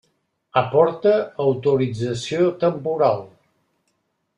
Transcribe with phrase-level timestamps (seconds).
[0.61, 1.13] Aporta
[1.45, 3.25] autorització temporal.